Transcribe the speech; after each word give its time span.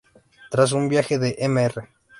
Tras 0.49 0.71
un 0.71 0.89
viaje 0.89 1.19
de 1.19 1.37
Mr. 1.47 1.87